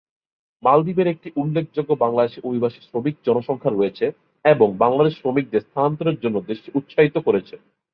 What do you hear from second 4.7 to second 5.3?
Bangladesh